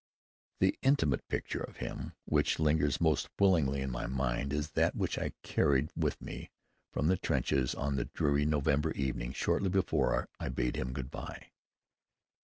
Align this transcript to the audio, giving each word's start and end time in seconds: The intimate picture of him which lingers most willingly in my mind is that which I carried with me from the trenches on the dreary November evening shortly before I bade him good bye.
The 0.61 0.75
intimate 0.81 1.27
picture 1.27 1.61
of 1.61 1.77
him 1.77 2.13
which 2.25 2.57
lingers 2.57 2.99
most 2.99 3.29
willingly 3.37 3.81
in 3.83 3.91
my 3.91 4.07
mind 4.07 4.51
is 4.51 4.71
that 4.71 4.95
which 4.95 5.19
I 5.19 5.31
carried 5.43 5.91
with 5.95 6.19
me 6.19 6.49
from 6.91 7.05
the 7.05 7.17
trenches 7.17 7.75
on 7.75 7.97
the 7.97 8.05
dreary 8.05 8.45
November 8.47 8.93
evening 8.93 9.31
shortly 9.31 9.69
before 9.69 10.27
I 10.39 10.49
bade 10.49 10.75
him 10.75 10.91
good 10.93 11.11
bye. 11.11 11.51